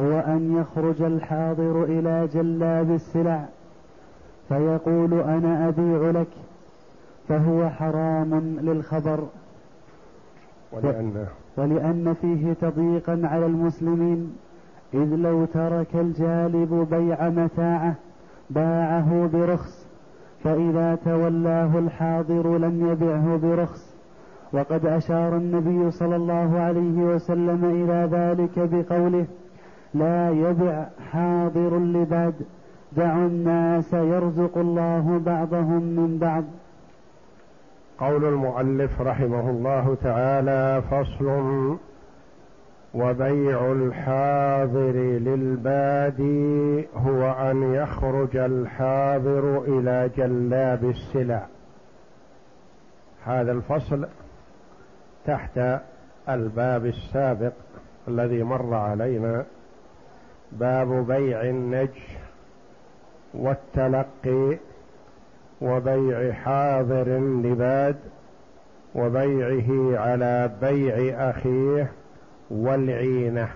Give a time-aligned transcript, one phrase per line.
[0.00, 3.44] هو أن يخرج الحاضر إلى جلاب السلع
[4.48, 6.28] فيقول أنا أبيع لك
[7.28, 9.24] فهو حرام للخبر.
[10.72, 11.26] ولأن
[11.56, 14.36] ولأن فيه تضييقا على المسلمين
[14.94, 17.94] إذ لو ترك الجالب بيع متاعه
[18.50, 19.86] باعه برخص
[20.44, 23.92] فإذا تولاه الحاضر لم يبعه برخص.
[24.52, 29.26] وقد أشار النبي صلى الله عليه وسلم إلى ذلك بقوله
[29.94, 32.34] لا يبع حاضر لباد
[32.92, 36.44] دعوا الناس يرزق الله بعضهم من بعض.
[37.98, 41.76] قول المؤلف رحمه الله تعالى فصل
[42.94, 51.46] وبيع الحاضر للبادي هو أن يخرج الحاضر إلى جلاب السلع.
[53.24, 54.06] هذا الفصل
[55.26, 55.80] تحت
[56.28, 57.52] الباب السابق
[58.08, 59.44] الذي مر علينا
[60.52, 61.88] باب بيع النج
[63.34, 64.58] والتلقي
[65.60, 67.96] وبيع حاضر لباد
[68.94, 71.92] وبيعه على بيع أخيه
[72.50, 73.48] والعينة.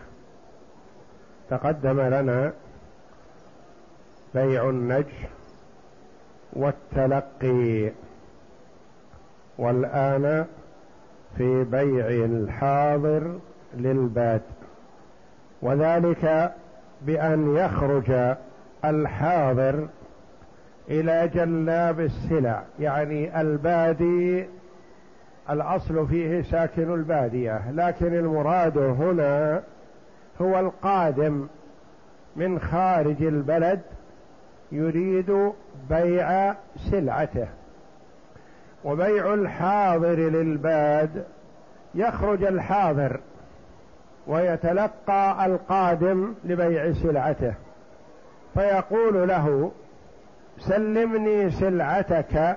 [1.51, 2.53] تقدم لنا
[4.35, 5.07] بيع النج
[6.53, 7.93] والتلقي.
[9.59, 10.47] والآن
[11.37, 13.39] في بيع الحاضر
[13.75, 14.43] للباد.
[15.63, 16.53] وذلك
[17.07, 18.37] بأن يخرج
[18.85, 19.89] الحاضر
[20.89, 24.47] إلى جلاب السلع يعني البادي
[25.51, 29.63] الأصل فيه ساكن البادية لكن المراد هنا
[30.41, 31.47] هو القادم
[32.37, 33.81] من خارج البلد
[34.73, 35.53] يريد
[35.91, 36.55] بيع
[36.91, 37.49] سلعته.
[38.85, 41.25] وبيع الحاضر للباد
[41.95, 43.21] يخرج الحاضر
[44.27, 47.55] ويتلقى القادم لبيع سلعته.
[48.55, 49.73] فيقول له
[50.59, 52.57] سلمني سلعتك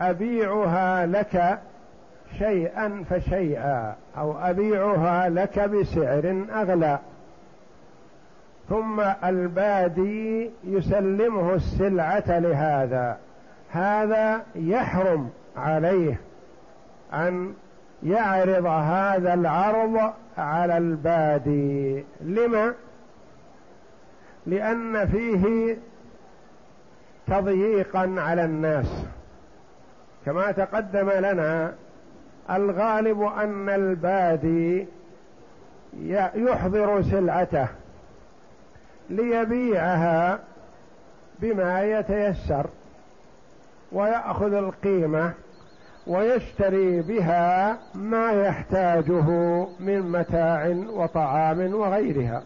[0.00, 1.58] أبيعها لك
[2.38, 6.98] شيئا فشيئا أو أبيعها لك بسعر أغلى.
[8.68, 13.18] ثم البادي يسلمه السلعة لهذا.
[13.70, 16.20] هذا يحرم عليه
[17.12, 17.54] أن
[18.02, 22.04] يعرض هذا العرض على البادي.
[22.20, 22.74] لما؟
[24.46, 25.76] لأن فيه
[27.26, 29.04] تضييقا على الناس.
[30.26, 31.74] كما تقدم لنا
[32.50, 34.86] الغالب أن البادي
[36.34, 37.68] يحضر سلعته
[39.10, 40.38] ليبيعها
[41.38, 42.66] بما يتيسر
[43.92, 45.32] ويأخذ القيمة
[46.08, 49.28] ويشتري بها ما يحتاجه
[49.80, 52.42] من متاع وطعام وغيرها.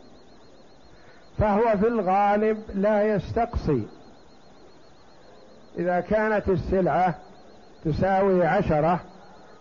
[1.39, 3.83] فهو في الغالب لا يستقصي.
[5.79, 7.15] إذا كانت السلعة
[7.85, 9.01] تساوي عشرة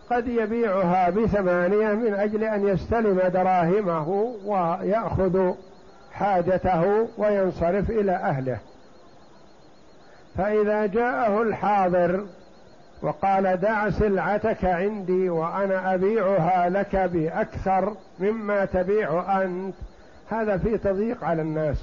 [0.10, 4.10] قد يبيعها بثمانية من أجل أن يستلم دراهمه
[4.46, 5.54] ويأخذ
[6.12, 8.58] حاجته وينصرف إلى أهله.
[10.38, 12.26] فإذا جاءه الحاضر
[13.02, 19.76] وقال دع سلعتك عندي وأنا أبيعها لك بأكثر مما تبيع أنت.
[20.30, 21.78] هذا فيه تضييق على الناس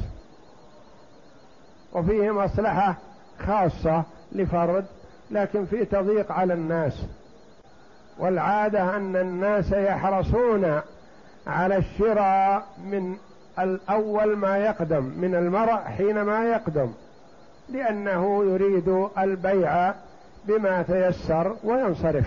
[1.92, 2.94] وفيه مصلحة
[3.46, 4.02] خاصة
[4.32, 4.84] لفرد
[5.30, 7.02] لكن فيه تضييق على الناس.
[8.18, 10.80] والعادة أن الناس يحرصون
[11.46, 13.16] على الشراء من
[13.58, 16.92] الأول ما يقدم من المرء حينما يقدم
[17.68, 19.94] لأنه يريد البيع
[20.48, 22.26] بما تيسر وينصرف.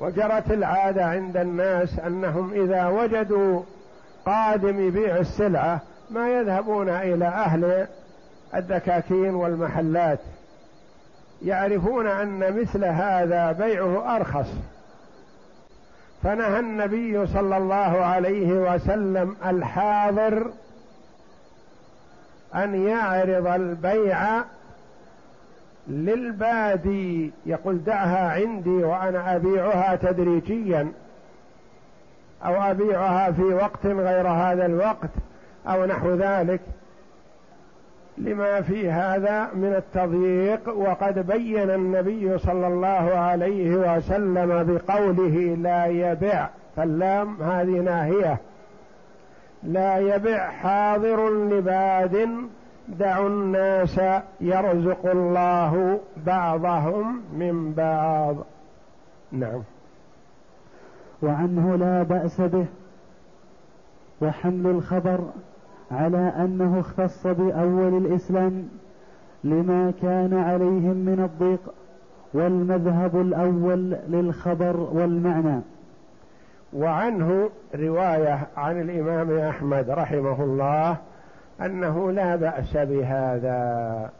[0.00, 3.62] وجرت العادة عند الناس أنهم إذا وجدوا
[4.26, 5.80] قادم يبيع السلعة
[6.10, 7.86] ما يذهبون إلى أهل
[8.54, 10.18] الدكاكين والمحلات.
[11.42, 14.48] يعرفون أن مثل هذا بيعه أرخص.
[16.22, 20.50] فنهى النبي صلى الله عليه وسلم الحاضر
[22.54, 24.44] أن يعرض البيع
[25.88, 30.92] للبادي يقول دعها عندي وأنا أبيعها تدريجيا
[32.44, 35.10] أو أبيعها في وقت غير هذا الوقت
[35.66, 36.60] أو نحو ذلك.
[38.18, 46.48] لما في هذا من التضييق وقد بين النبي صلى الله عليه وسلم بقوله لا يبع.
[46.76, 48.38] فاللام هذه ناهية.
[49.62, 52.28] لا يبع حاضر لباد
[52.88, 54.00] دعوا الناس
[54.40, 58.36] يرزق الله بعضهم من بعض.
[59.32, 59.62] نعم.
[61.22, 62.66] وعنه لا بأس به.
[64.20, 65.20] وحمل الخبر
[65.90, 68.68] على أنه اختص بأول الإسلام
[69.44, 71.74] لما كان عليهم من الضيق
[72.34, 75.60] والمذهب الأول للخبر والمعنى.
[76.72, 80.96] وعنه رواية عن الإمام أحمد رحمه الله
[81.60, 84.10] أنه لا بأس بهذا.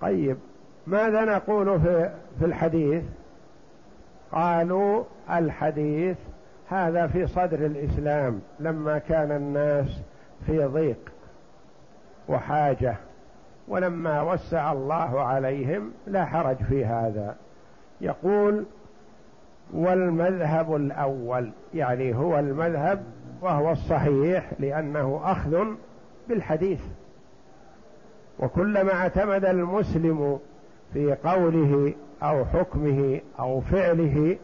[0.00, 0.36] طيب
[0.86, 3.04] ماذا نقول في في الحديث؟
[4.32, 6.16] قالوا الحديث
[6.68, 10.00] هذا في صدر الإسلام لما كان الناس
[10.46, 11.12] في ضيق
[12.28, 12.96] وحاجة
[13.68, 17.36] ولما وسع الله عليهم لا حرج في هذا.
[18.00, 18.64] يقول
[19.74, 23.02] والمذهب الأول يعني هو المذهب
[23.40, 25.66] وهو الصحيح لأنه أخذ
[26.28, 26.80] بالحديث.
[28.38, 30.38] وكلما اعتمد المسلم
[30.92, 34.36] في قوله أو حكمه أو فعله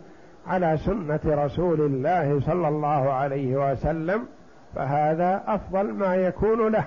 [0.47, 4.27] على سنة رسول الله صلى الله عليه وسلم
[4.75, 6.85] فهذا أفضل ما يكون له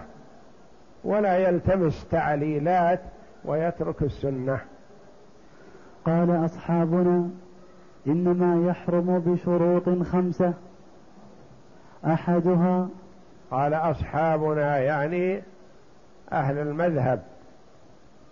[1.03, 2.99] ولا يلتمس تعليلات
[3.45, 4.59] ويترك السنة.
[6.05, 7.29] قال أصحابنا
[8.07, 10.53] إنما يحرم بشروط خمسة
[12.05, 12.87] أحدها
[13.51, 15.41] قال أصحابنا يعني
[16.31, 17.23] أهل المذهب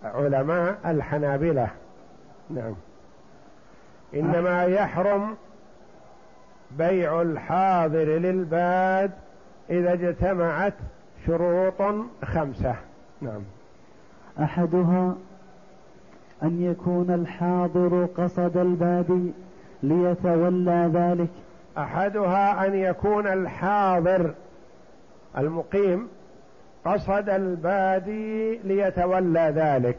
[0.03, 1.69] علماء الحنابلة.
[2.49, 2.73] نعم.
[4.13, 5.35] إنما يحرم
[6.77, 9.11] بيع الحاضر للباد
[9.69, 10.73] إذا اجتمعت
[11.25, 11.81] شروط
[12.23, 12.75] خمسة.
[13.21, 13.41] نعم.
[14.39, 15.15] أحدها
[16.43, 19.31] أن يكون الحاضر قصد البادي
[19.83, 21.29] ليتولى ذلك.
[21.77, 24.33] أحدها أن يكون الحاضر
[25.37, 26.07] المقيم
[26.85, 29.97] قصد البادي ليتولى ذلك.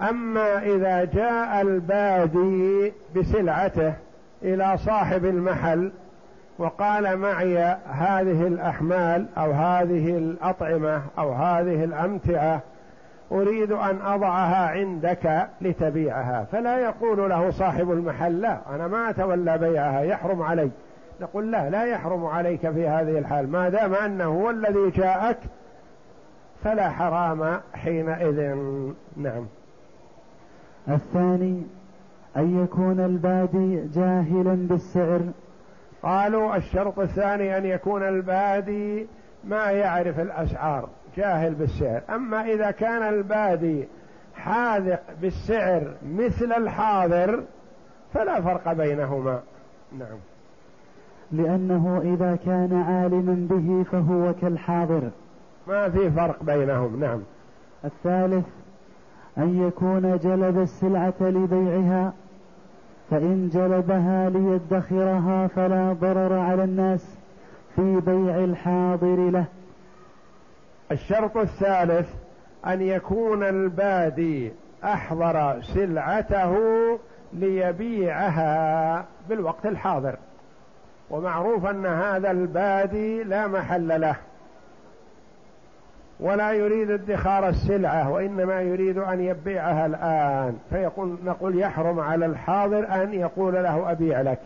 [0.00, 3.94] أما إذا جاء البادي بسلعته
[4.42, 5.92] إلى صاحب المحل
[6.58, 7.58] وقال معي
[7.90, 12.60] هذه الأحمال أو هذه الأطعمة أو هذه الأمتعة
[13.32, 16.46] أريد أن أضعها عندك لتبيعها.
[16.52, 20.70] فلا يقول له صاحب المحل لا أنا ما أتولى بيعها يحرم علي.
[21.20, 25.38] نقول لا لا يحرم عليك في هذه الحال ما دام أنه هو الذي جاءك
[26.64, 28.56] فلا حرام حينئذ.
[29.16, 29.46] نعم.
[30.88, 31.62] الثاني
[32.36, 35.20] أن يكون البادي جاهلا بالسعر.
[36.02, 39.06] قالوا الشرط الثاني أن يكون البادي
[39.44, 42.02] ما يعرف الأسعار جاهل بالسعر.
[42.10, 43.88] أما إذا كان البادي
[44.34, 47.44] حاذق بالسعر مثل الحاضر
[48.14, 49.40] فلا فرق بينهما.
[49.98, 50.18] نعم.
[51.36, 55.10] لأنه إذا كان عالما به فهو كالحاضر.
[55.68, 57.20] ما في فرق بينهم نعم.
[57.84, 58.46] الثالث
[59.38, 62.12] أن يكون جلب السلعة لبيعها
[63.10, 67.18] فإن جلبها ليدخرها فلا ضرر على الناس
[67.76, 69.44] في بيع الحاضر له.
[70.92, 72.08] الشرط الثالث
[72.66, 74.52] أن يكون البادي
[74.84, 76.56] أحضر سلعته
[77.32, 80.16] ليبيعها بالوقت الحاضر.
[81.14, 84.16] ومعروف أن هذا البادي لا محل له
[86.20, 93.14] ولا يريد ادخار السلعة وإنما يريد أن يبيعها الآن فيقول نقول يحرم على الحاضر أن
[93.14, 94.38] يقول له أبيع لك.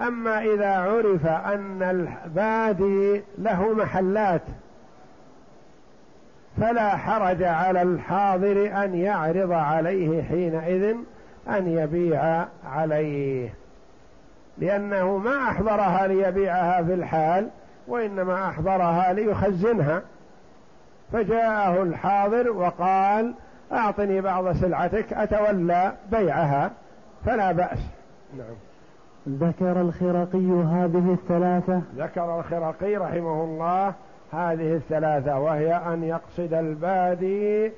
[0.00, 4.42] أما إذا عرف أن البادي له محلات
[6.60, 10.96] فلا حرج على الحاضر أن يعرض عليه حينئذ
[11.48, 13.63] أن يبيع عليه.
[14.58, 17.48] لأنه ما أحضرها ليبيعها في الحال
[17.88, 20.02] وإنما أحضرها ليخزنها.
[21.12, 23.34] فجاءه الحاضر وقال
[23.72, 26.70] أعطني بعض سلعتك أتولى بيعها.
[27.24, 27.78] فلا بأس.
[28.38, 28.54] نعم.
[29.28, 33.94] ذكر الخرقي هذه الثلاثة؟ ذكر الخرقي رحمه الله
[34.32, 37.72] هذه الثلاثة وهي أن يقصد البادي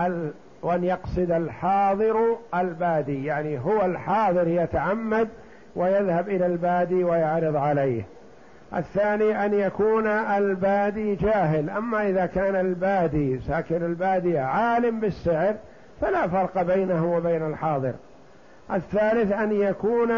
[0.00, 0.30] ال...
[0.62, 5.28] وأن يقصد الحاضر البادي يعني هو الحاضر يتعمد
[5.76, 8.02] ويذهب إلى البادي ويعرض عليه.
[8.76, 11.70] الثاني أن يكون البادي جاهل.
[11.70, 15.54] أما إذا كان البادي ساكن البادية عالم بالسعر
[16.00, 17.92] فلا فرق بينه وبين الحاضر.
[18.72, 20.10] الثالث أن يكون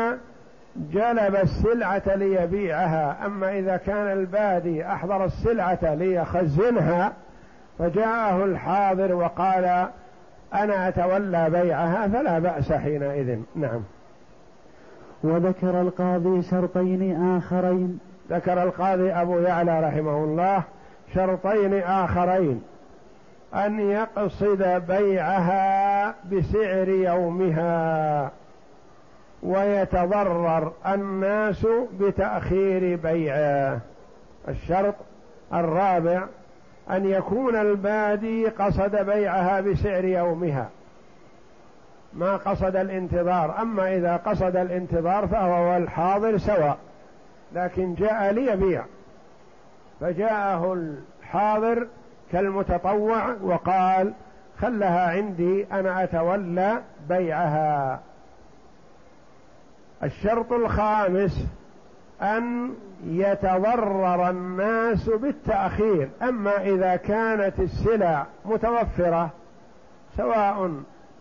[0.77, 3.27] جلب السلعة ليبيعها.
[3.27, 7.13] أما إذا كان البادي أحضر السلعة ليخزنها
[7.79, 9.89] فجاءه الحاضر وقال
[10.55, 13.39] أنا أتولى بيعها فلا بأس حينئذ.
[13.57, 13.83] نعم.
[15.25, 17.99] وذكر القاضي شرطين آخرين.
[18.31, 20.63] ذكر القاضي أبو يعلى رحمه الله
[21.15, 22.63] شرطين آخرين.
[23.55, 28.31] أن يقصد بيعها بسعر يومها.
[29.43, 31.67] ويتضرر الناس
[32.01, 33.81] بتأخير بيعه.
[34.49, 34.95] الشرط
[35.55, 36.23] الرابع
[36.91, 40.69] أن يكون البادي قصد بيعها بسعر يومها.
[42.17, 43.63] ما قصد الانتظار.
[43.63, 46.79] أما إذا قصد الانتظار فهو والحاضر سواء.
[47.55, 48.85] لكن جاء ليبيع.
[50.01, 51.87] فجاءه الحاضر
[52.33, 54.13] كالمتطوع وقال
[54.59, 58.01] خلها عندي أنا أتولى بيعها.
[60.03, 61.47] الشرط الخامس
[62.23, 62.75] أن
[63.07, 66.09] يتضرر الناس بالتأخير.
[66.23, 69.31] أما إذا كانت السلع متوفرة
[70.17, 70.71] سواء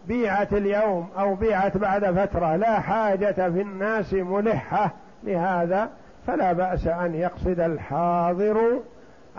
[0.07, 4.93] بيعت اليوم أو بيعت بعد فترة لا حاجة في الناس ملحة
[5.24, 5.89] لهذا
[6.27, 8.79] فلا بأس أن يقصد الحاضر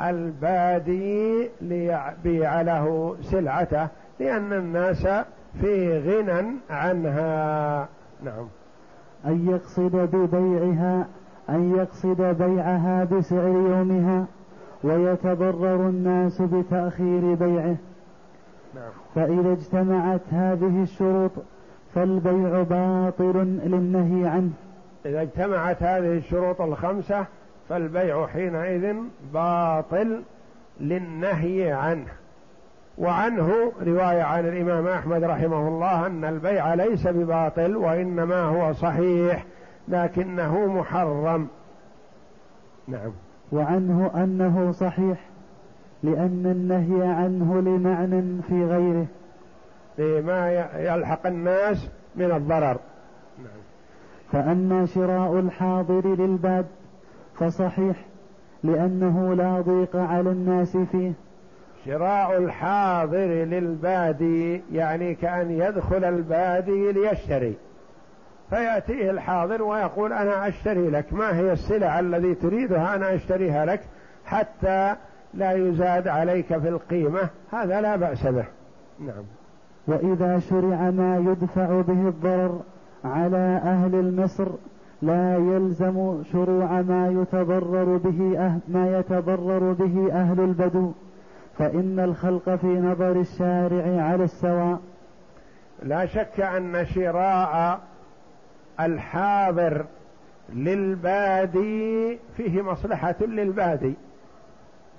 [0.03, 3.89] البادي ليبيع له سلعته
[4.21, 5.09] لأن الناس
[5.61, 7.89] في غنى عنها.
[8.25, 8.47] نعم.
[9.27, 11.07] أن يقصد ببيعها
[11.49, 14.25] أن يقصد بيعها بسعر يومها
[14.85, 17.77] ويتضرر الناس بتأخير بيعه.
[18.75, 18.91] نعم.
[19.15, 21.31] فإذا اجتمعت هذه الشروط
[21.95, 24.51] فالبيع باطل للنهي عنه.
[25.07, 27.27] إذا اجتمعت هذه الشروط الخمسة
[27.69, 28.97] فالبيع حينئذ
[29.35, 30.23] باطل
[30.81, 32.09] للنهي عنه.
[32.99, 39.45] وعنه رواية عن الإمام أحمد رحمه الله أن البيع ليس بباطل وإنما هو صحيح
[39.89, 41.49] لكنه محرم.
[42.89, 43.13] نعم.
[43.53, 45.34] وعنه أنه صحيح.
[46.05, 49.07] لأن النهي عنه لمعنى في غيره.
[49.99, 52.77] لما يلحق الناس من الضرر.
[53.39, 53.63] نعم.
[54.33, 56.67] فأما شراء الحاضر للباد
[57.35, 57.97] فصحيح
[58.63, 61.13] لأنه لا ضيق على الناس فيه.
[61.85, 67.55] شراء الحاضر للبادي يعني كأن يدخل البادي ليشتري.
[68.51, 73.81] فيأتيه الحاضر ويقول أنا أشتري لك ما هي السلع الذي تريدها؟ أنا أشتريها لك
[74.25, 74.97] حتى
[75.37, 78.45] لا يزاد عليك في القيمة هذا لا بأس به.
[79.01, 79.25] نعم.
[79.87, 82.61] وإذا شرع ما يدفع به الضرر
[83.05, 84.49] على أهل المصر
[85.03, 90.93] لا يلزم شروع ما يتضرر به أهل ما يتضرر به أهل البدو.
[91.59, 94.81] فإن الخلق في نظر الشارع على السواء.
[95.83, 97.81] لا شك أن شراء
[98.81, 99.85] الحاضر
[100.53, 103.95] للبادي فيه مصلحة للبادي.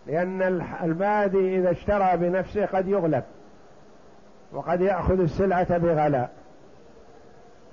[0.07, 0.41] لأن
[0.83, 3.23] البادي إذا اشترى بنفسه قد يغلب
[4.51, 6.29] وقد يأخذ السلعة بغلاء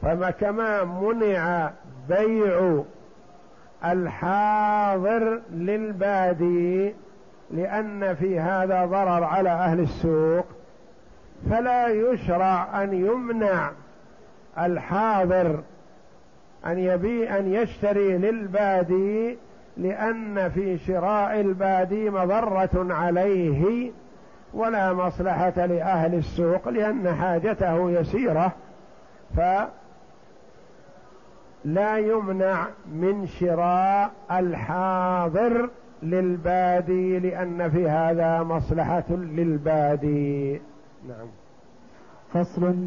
[0.03, 1.71] فما كما منع
[2.09, 2.83] بيع
[3.85, 6.95] الحاضر للبادي
[7.51, 10.47] لأن في هذا ضرر على أهل السوق
[11.51, 13.71] فلا يشرع أن يمنع
[14.59, 15.61] الحاضر
[16.67, 19.39] أن يبي أن يشتري للبادي
[19.76, 23.91] لأن في شراء البادي مضرة عليه
[24.55, 28.52] ولا مصلحة لأهل السوق لأن حاجته يسيرة
[29.37, 29.69] فلا
[31.99, 35.71] يمنع من شراء الحاضر
[36.02, 40.61] للبادي لأن في هذا مصلحة للبادي.
[41.09, 41.26] نعم.
[42.33, 42.87] فصل.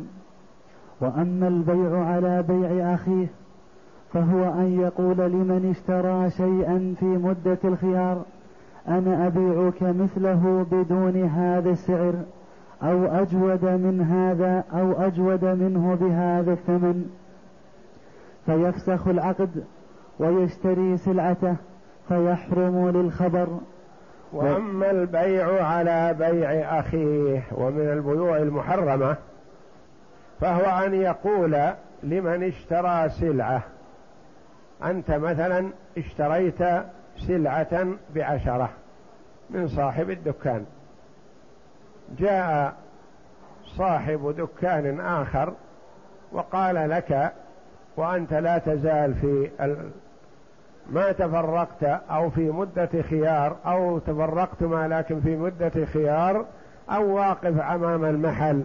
[1.02, 3.28] وأما البيع على بيع أخيه
[4.16, 8.22] فهو أن يقول لمن اشترى شيئا في مدة الخيار
[8.88, 12.14] أنا أبيعك مثله بدون هذا السعر
[12.84, 17.06] أو أجود من هذا أو أجود منه بهذا الثمن.
[18.46, 19.64] فيفسخ العقد
[20.20, 21.56] ويشتري سلعته
[22.08, 23.48] فيحرم للخبر.
[24.34, 29.16] وأما البيع على بيع أخيه ومن البيوع المحرمة
[30.42, 31.58] فهو أن يقول
[32.04, 33.64] لمن اشترى سلعة
[34.84, 36.60] أنت مثلا اشتريت
[37.28, 38.70] سلعة بعشرة
[39.50, 40.66] من صاحب الدكان.
[42.20, 42.74] جاء
[43.78, 45.54] صاحب دكان آخر
[46.32, 47.34] وقال لك
[47.98, 49.50] وأنت لا تزال في
[50.90, 56.46] ما تفرقت أو في مدة خيار أو تفرقتما لكن في مدة خيار
[56.90, 58.64] أو واقف أمام المحل.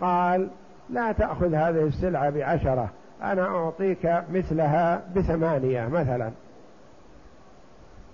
[0.00, 0.48] قال
[0.90, 2.88] لا تأخذ هذه السلعة بعشرة.
[3.22, 6.30] أنا أعطيك مثلها بثمانية مثلا.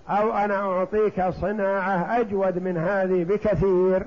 [0.09, 4.05] أو أنا أعطيك صناعة أجود من هذه بكثير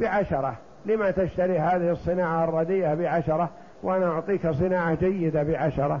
[0.00, 0.56] بعشرة.
[0.86, 3.50] لما تشتري هذه الصناعة الرديئة بعشرة
[3.82, 6.00] وأنا أعطيك صناعة جيدة بعشرة؟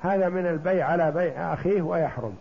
[0.00, 2.34] هذا من البيع على بيع أخيه ويحرم.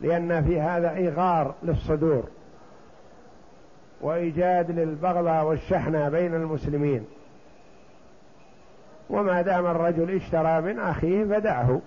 [0.00, 2.24] لأن في هذا إغار للصدور
[4.00, 7.04] وإيجاد للبغضة والشحنة بين المسلمين.
[9.10, 11.80] وما دام الرجل اشترى من أخيه فدعه.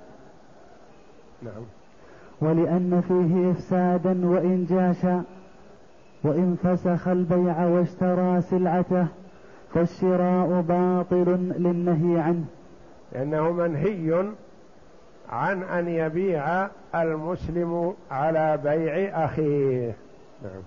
[1.42, 1.64] نعم.
[2.42, 5.24] ولأن فيه إفسادا وإنجاشا
[6.24, 9.08] وإن فسخ البيع واشترى سلعته
[9.74, 12.46] فالشراء باطل للنهي عنه.
[13.12, 14.26] لأنه منهي
[15.30, 19.96] عن أن يبيع المسلم على بيع أخيه.
[20.44, 20.62] نعم.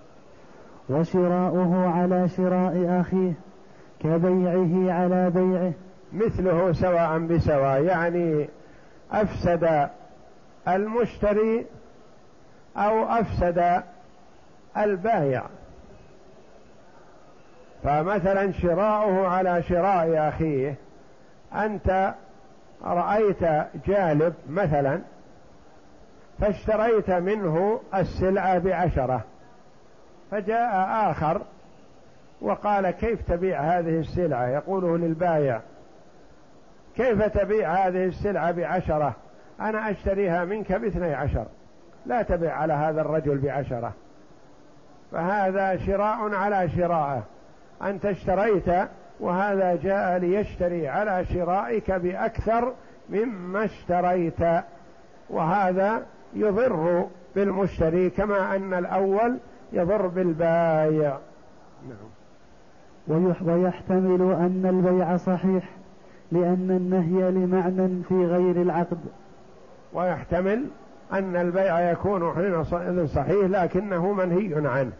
[0.89, 3.33] وشراؤه على شراء أخيه
[3.99, 5.73] كبيعه على بيعه.
[6.13, 8.49] مثله سواء بسواء يعني
[9.11, 9.89] أفسد
[10.67, 11.65] المشتري
[12.77, 13.83] أو أفسد
[14.77, 15.43] البايع.
[17.83, 20.75] فمثلا شراؤه على شراء أخيه
[21.53, 22.13] أنت
[22.83, 23.43] رأيت
[23.87, 25.01] جالب مثلا
[26.39, 29.23] فاشتريت منه السلعة بعشرة
[30.31, 31.41] فجاء آخر
[32.41, 35.61] وقال كيف تبيع هذه السلعة؟ يقوله للبايع
[36.95, 39.15] كيف تبيع هذه السلعة بعشرة؟
[39.59, 41.45] أنا أشتريها منك باثني عشر.
[42.05, 43.93] لا تبيع على هذا الرجل بعشرة.
[45.11, 47.23] فهذا شراء على شراءه.
[47.83, 52.73] أنت اشتريت وهذا جاء ليشتري على شرائك بأكثر
[53.09, 54.63] مما اشتريت.
[55.29, 59.37] وهذا يضر بالمشتري كما أن الأول
[59.73, 61.17] يضر بالبايع.
[61.87, 63.33] نعم.
[63.41, 65.63] ويحتمل أن البيع صحيح.
[66.31, 68.97] لأن النهي لمعنى في غير العقد.
[69.93, 70.65] ويحتمل
[71.13, 72.63] أن البيع يكون حين
[73.07, 74.91] صحيح لكنه منهي عنه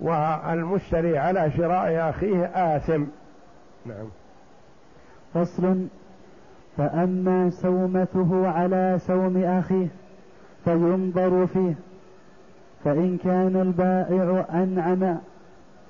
[0.00, 3.04] والمشتري على شراء أخيه آثم.
[3.86, 4.06] نعم.
[5.34, 5.86] فصل.
[6.76, 9.86] فأما سومته على سوم أخيه
[10.64, 11.74] فينظر فيه
[12.84, 15.18] فإن كان البائع أنعم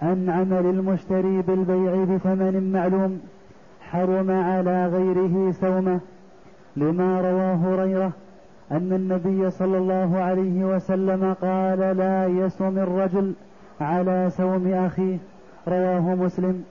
[0.03, 3.21] أنعم للمشتري بالبيع بثمن معلوم.
[3.95, 6.01] حرم على غيره سومه
[6.77, 8.13] لما رواه هريرة
[8.71, 13.35] أن النبي صلى الله عليه وسلم قال لا يسوم الرجل
[13.81, 15.19] على سوم أخيه
[15.69, 16.65] رواه مسلم.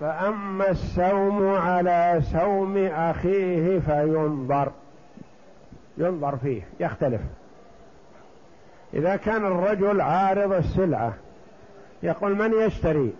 [0.00, 4.70] فأما السوم على سوم أخيه فينظر
[5.98, 7.20] ينظر فيه يختلف.
[8.94, 11.14] إذا كان الرجل عارض السلعة
[12.02, 13.12] يقول من يشتري؟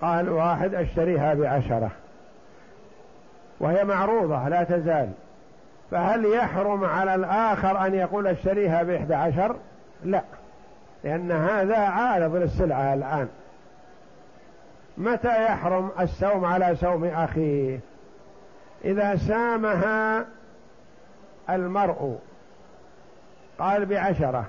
[0.00, 1.90] قال واحد أشتريها بعشرة.
[3.60, 5.10] وهي معروضة لا تزال.
[5.90, 9.56] فهل يحرم على الآخر أن يقول اشتريها بإحدى عشر؟
[10.04, 10.22] لا
[11.04, 13.28] لأن هذا عارض للسلعة الآن.
[14.98, 17.80] متى يحرم السوم على سوم أخيه؟
[18.84, 20.26] إذا سامها
[21.50, 22.18] المرء.
[23.58, 24.44] قال بعشرة.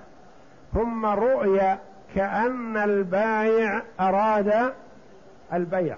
[0.73, 1.77] ثم رؤي
[2.15, 4.73] كأن البايع أراد
[5.53, 5.97] البيع.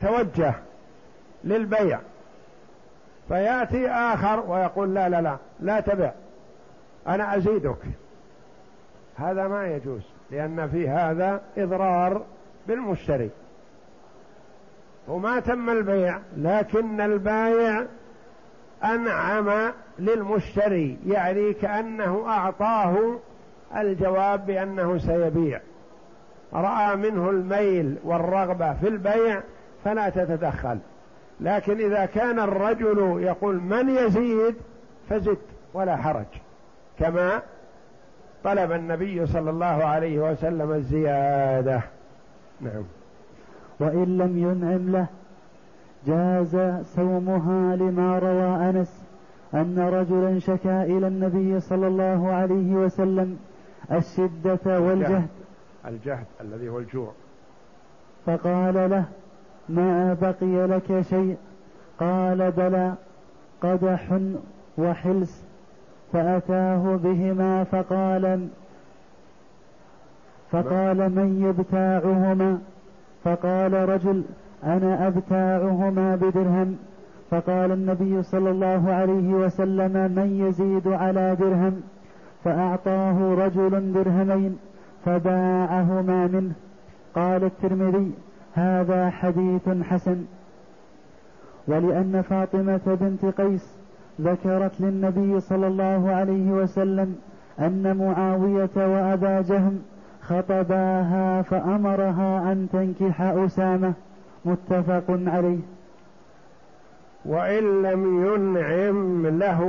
[0.00, 0.54] توجه
[1.44, 1.98] للبيع.
[3.28, 6.12] فيأتي آخر ويقول لا لا لا لا تبع
[7.08, 7.78] أنا أزيدك.
[9.16, 12.22] هذا ما يجوز لأن في هذا إضرار
[12.66, 13.30] بالمشتري.
[15.08, 17.86] وما تم البيع لكن البايع
[18.84, 23.18] أنعم للمشتري يعني كأنه أعطاه
[23.76, 25.60] الجواب بأنه سيبيع.
[26.52, 29.42] رأى منه الميل والرغبة في البيع
[29.84, 30.78] فلا تتدخل.
[31.40, 34.54] لكن إذا كان الرجل يقول من يزيد
[35.08, 35.38] فزد
[35.74, 36.26] ولا حرج.
[36.98, 37.42] كما
[38.44, 41.82] طلب النبي صلى الله عليه وسلم الزيادة.
[42.60, 42.82] نعم.
[43.80, 45.06] وإن لم ينعم له
[46.06, 49.04] جاز صومها لما روى أنس
[49.54, 53.38] أن رجلا شكا إلى النبي صلى الله عليه وسلم
[53.92, 55.28] الشدة والجهد.
[55.86, 57.12] الجهد الذي هو الجوع.
[58.26, 59.04] فقال له
[59.68, 61.36] ما بقي لك شيء؟
[62.00, 62.94] قال بلى
[63.62, 64.18] قدح
[64.78, 65.44] وحلس
[66.12, 68.48] فأتاه بهما فقال
[70.50, 72.58] فقال من يبتاعهما؟
[73.24, 74.24] فقال رجل
[74.64, 76.76] أنا أبتاعهما بدرهم.
[77.30, 81.80] فقال النبي صلى الله عليه وسلم من يزيد على درهم؟
[82.44, 84.58] فأعطاه رجل درهمين
[85.04, 86.52] فباعهما منه.
[87.14, 88.12] قال الترمذي
[88.58, 90.24] هذا حديث حسن.
[91.68, 93.78] ولأن فاطمة بنت قيس
[94.20, 97.16] ذكرت للنبي صلى الله عليه وسلم
[97.60, 99.82] أن معاوية وأبا جهم
[100.22, 103.92] خطباها فأمرها أن تنكح أسامة.
[104.44, 105.58] متفق عليه.
[107.24, 109.60] وإن لم ينعم له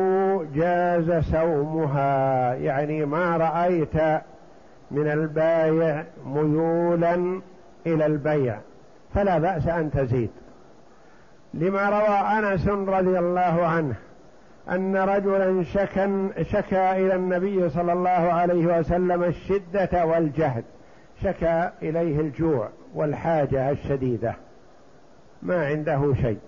[0.55, 3.95] جاز سومها يعني ما رأيت
[4.91, 7.41] من البايع ميولا
[7.87, 8.57] إلى البيع.
[9.13, 10.29] فلا بأس أن تزيد.
[11.53, 13.95] لما روى أنس رضي الله عنه
[14.69, 20.63] أن رجلا شكا شكا إلى النبي صلى الله عليه وسلم الشدة والجهد
[21.23, 24.35] شكا إليه الجوع والحاجة الشديدة
[25.41, 26.39] ما عنده شيء.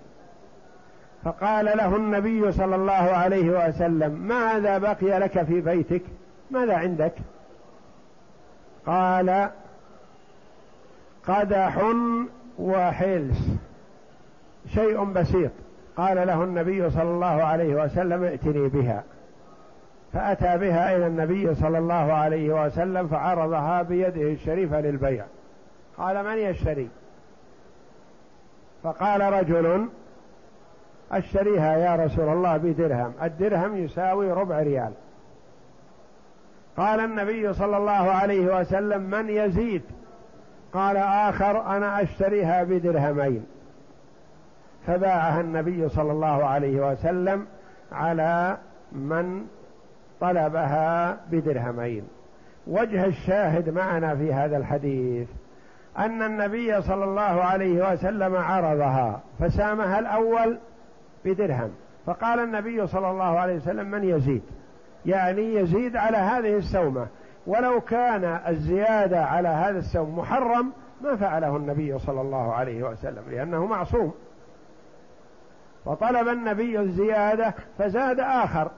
[1.24, 6.02] فقال له النبي صلى الله عليه وسلم ماذا بقي لك في بيتك؟
[6.50, 7.14] ماذا عندك؟
[8.86, 9.50] قال
[11.26, 11.78] قدح
[12.58, 13.48] وحلس
[14.74, 15.50] شيء بسيط.
[15.96, 19.04] قال له النبي صلى الله عليه وسلم ائتني بها.
[20.12, 25.24] فأتى بها إلى النبي صلى الله عليه وسلم فعرضها بيده الشريفة للبيع.
[25.98, 26.88] قال من يشتري
[28.82, 29.88] فقال رجل
[31.12, 33.12] اشتريها يا رسول الله بدرهم.
[33.22, 34.92] الدرهم يساوي ربع ريال.
[36.76, 39.82] قال النبي صلى الله عليه وسلم من يزيد؟
[40.74, 43.46] قال آخر أنا أشتريها بدرهمين.
[44.86, 47.46] فباعها النبي صلى الله عليه وسلم
[47.92, 48.56] على
[48.92, 49.44] من
[50.20, 52.04] طلبها بدرهمين.
[52.66, 55.28] وجه الشاهد معنا في هذا الحديث
[55.98, 60.58] أن النبي صلى الله عليه وسلم عرضها فسامها الأول
[61.24, 61.70] بدرهم.
[62.06, 64.42] فقال النبي صلى الله عليه وسلم من يزيد؟
[65.06, 67.06] يعني يزيد على هذه السومة.
[67.46, 73.66] ولو كان الزيادة على هذا السوم محرم ما فعله النبي صلى الله عليه وسلم لأنه
[73.66, 74.14] معصوم.
[75.84, 78.70] فطلب النبي الزيادة فزاد آخر.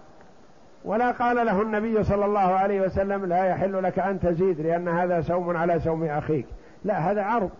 [0.84, 5.20] ولا قال له النبي صلى الله عليه وسلم لا يحل لك أن تزيد لأن هذا
[5.20, 6.46] سوم على سوم أخيك.
[6.84, 7.50] لا هذا عرض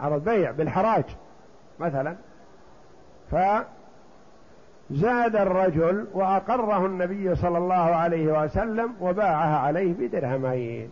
[0.00, 1.04] عرض بيع بالحراج
[1.78, 2.16] مثلا.
[4.90, 10.90] فزاد الرجل وأقره النبي صلى الله عليه وسلم وباعها عليه بدرهمين.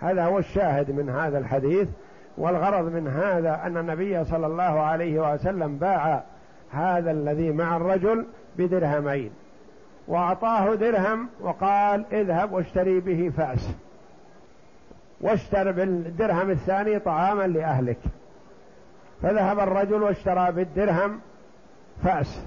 [0.00, 1.88] هذا هو الشاهد من هذا الحديث
[2.38, 6.22] والغرض من هذا أن النبي صلى الله عليه وسلم باع
[6.70, 8.26] هذا الذي مع الرجل
[8.58, 9.30] بدرهمين.
[10.08, 13.70] وأعطاه درهم وقال اذهب واشتري به فأس.
[15.20, 17.98] واشتر بالدرهم الثاني طعاما لأهلك.
[19.22, 21.20] فذهب الرجل واشترى بالدرهم
[22.02, 22.46] فأس.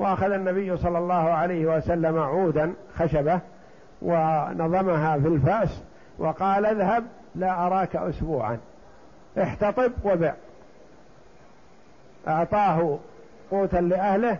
[0.00, 3.40] وأخذ النبي صلى الله عليه وسلم عودا خشبة
[4.02, 5.82] ونظمها في الفأس
[6.18, 8.58] وقال اذهب لا أراك اسبوعا.
[9.42, 10.34] احتطب وبع.
[12.28, 12.98] أعطاه
[13.50, 14.38] قوتا لأهله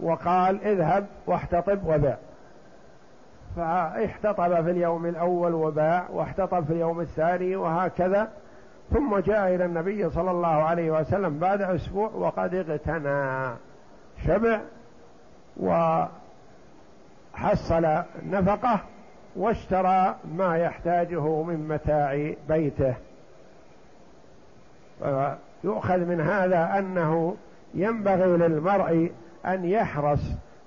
[0.00, 2.16] وقال اذهب واحتطب وبع.
[3.56, 8.28] فاحتطب في اليوم الأول وباع واحتطب في اليوم الثاني وهكذا.
[8.90, 13.54] ثم جاء إلى النبي صلى الله عليه وسلم بعد أسبوع وقد اغتنى.
[14.26, 14.60] شبع
[15.60, 16.08] وحصل
[18.26, 18.80] نفقة
[19.36, 22.94] واشترى ما يحتاجه من متاع بيته.
[25.64, 27.36] يؤخذ من هذا أنه
[27.74, 29.12] ينبغي للمرء
[29.46, 30.20] أن يحرص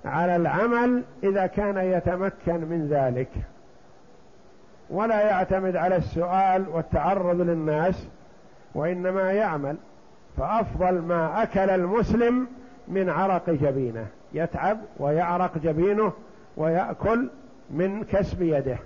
[0.04, 3.28] على العمل إذا كان يتمكن من ذلك
[4.90, 8.08] ولا يعتمد على السؤال والتعرض للناس
[8.74, 9.76] وإنما يعمل
[10.36, 12.46] فأفضل ما أكل المسلم
[12.88, 14.06] من عرق جبينه.
[14.32, 16.12] يتعب ويعرق جبينه
[16.56, 17.28] ويأكل
[17.70, 18.78] من كسب يده.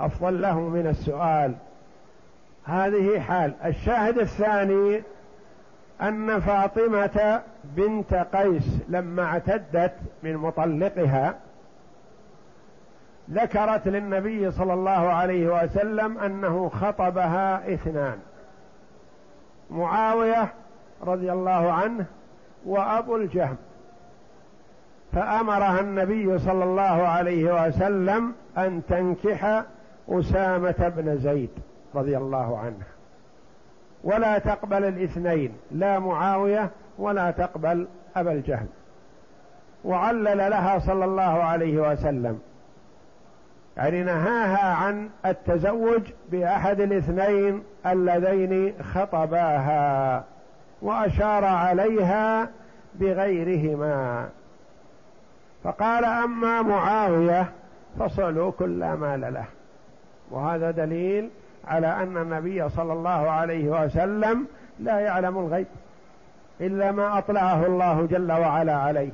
[0.00, 1.54] أفضل له من السؤال.
[2.64, 3.54] هذه حال.
[3.64, 5.02] الشاهد الثاني
[6.02, 11.34] أن فاطمة بنت قيس لما اعتدت من مطلقها
[13.30, 18.18] ذكرت للنبي صلى الله عليه وسلم أنه خطبها اثنان.
[19.70, 20.52] معاوية
[21.02, 22.04] رضي الله عنه
[22.66, 23.56] وأبو الجهم.
[25.12, 29.62] فأمرها النبي صلى الله عليه وسلم أن تنكح
[30.08, 31.50] أسامة بن زيد
[31.94, 32.84] رضي الله عنه.
[34.04, 38.66] ولا تقبل الاثنين لا معاوية ولا تقبل أبا الجهل.
[39.84, 42.40] وعلل لها صلى الله عليه وسلم.
[43.76, 50.24] يعني نهاها عن التزوج بأحد الاثنين اللذين خطباها
[50.82, 52.48] وأشار عليها
[52.94, 54.28] بغيرهما.
[55.64, 57.52] فقال أما معاوية
[57.98, 59.44] فصلوا كل مال له.
[60.30, 61.30] وهذا دليل
[61.64, 64.46] على أن النبي صلى الله عليه وسلم
[64.80, 65.66] لا يعلم الغيب
[66.60, 69.10] إلا ما أطلعه الله جل وعلا عليه.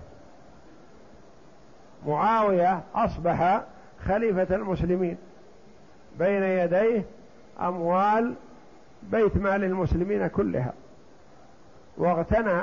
[2.06, 3.60] معاوية أصبح
[4.06, 5.16] خليفة المسلمين.
[6.18, 7.04] بين يديه
[7.60, 8.34] أموال
[9.02, 10.72] بيت مال المسلمين كلها.
[11.96, 12.62] واغتنى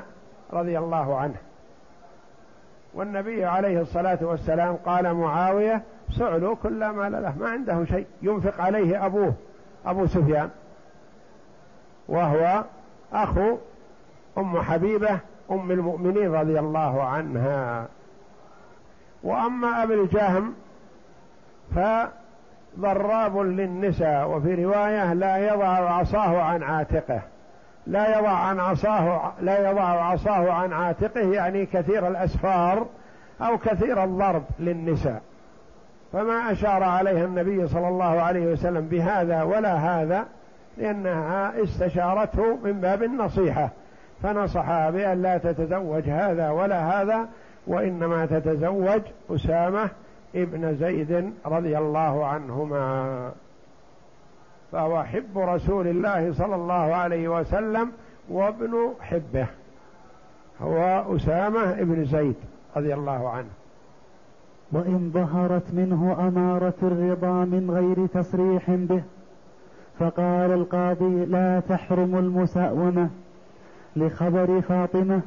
[0.54, 1.36] رضي الله عنه.
[2.94, 5.82] والنبي عليه الصلاة والسلام قال معاوية
[6.18, 9.34] سعلوا كل مال له ما عنده شيء ينفق عليه أبوه
[9.86, 10.50] أبو سفيان.
[12.08, 12.64] وهو
[13.14, 13.58] أخو
[14.38, 15.20] أم حبيبة
[15.52, 17.88] أم المؤمنين رضي الله عنها.
[19.24, 20.54] وأما أبي الجهم
[21.76, 27.22] فضراب للنساء وفي رواية لا يضع عصاه عن عاتقه.
[27.88, 32.86] لا يضع عن عصاه لا يضع عصاه عن عاتقه يعني كثير الأسفار
[33.42, 35.22] أو كثير الضرب للنساء.
[36.14, 40.26] فما أشار عليها النبي صلى الله عليه وسلم بهذا ولا هذا
[40.78, 43.70] لأنها استشارته من باب النصيحة.
[44.24, 47.28] فنصحها بأن لا تتزوج هذا ولا هذا
[47.68, 49.90] وإنما تتزوج أسامة
[50.36, 53.32] ابن زيد رضي الله عنهما.
[54.72, 57.92] فهو حب رسول الله صلى الله عليه وسلم
[58.30, 59.48] وابن حبه.
[60.62, 62.36] هو أسامة ابن زيد
[62.78, 63.50] رضي الله عنه.
[64.72, 69.02] وإن ظهرت منه أمارة الرضا من غير تصريح به
[70.00, 73.10] فقال القاضي لا تحرم المساومة
[73.96, 75.22] لخبر فاطمة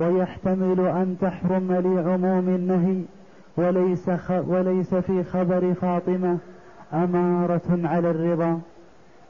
[0.00, 3.02] ويحتمل أن تحرم لعموم النهي
[3.56, 6.38] وليس, وليس في خبر فاطمة.
[6.94, 8.60] أمارة على الرضا.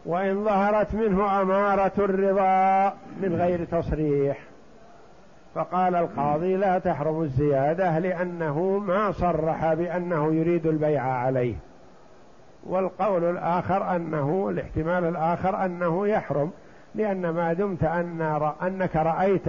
[0.07, 4.39] وإن ظهرت منه أمارة الرضا من غير تصريح.
[5.55, 11.55] فقال القاضي لا تحرم الزيادة لأنه ما صرح بأنه يريد البيع عليه.
[12.67, 16.51] والقول الآخر أنه الاحتمال الآخر أنه يحرم
[16.95, 19.47] لأن ما دمت أن أنك رأيت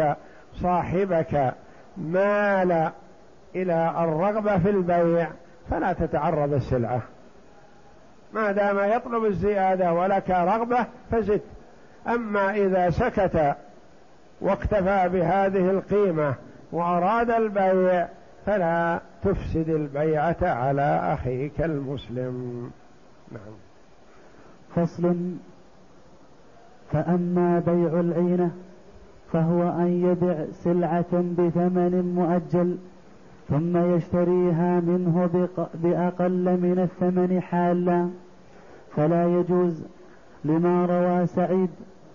[0.54, 1.54] صاحبك
[1.98, 2.92] مال
[3.56, 5.28] إلى الرغبة في البيع
[5.70, 7.02] فلا تتعرض السلعة.
[8.36, 11.42] ما دام يطلب الزيادة ولك رغبة فزد.
[12.08, 13.56] أما إذا سكت
[14.42, 16.34] واكتفى بهذه القيمة
[16.72, 18.08] وأراد البيع
[18.46, 22.72] فلا تفسد البيعة على أخيك المسلم.
[23.32, 23.56] نعم.
[24.76, 25.16] فصل.
[26.92, 28.52] فأما بيع العينة
[29.34, 32.78] فهو أن يبع سلعة بثمن مؤجل
[33.50, 35.30] ثم يشتريها منه
[35.74, 38.10] بأقل من الثمن حالا.
[38.96, 39.84] فلا يجوز
[40.46, 41.70] لما روى سعيد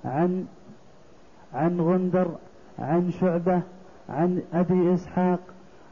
[0.05, 0.45] عن
[1.55, 2.29] عن غندر
[2.79, 3.61] عن شعبة
[4.09, 5.39] عن أبي إسحاق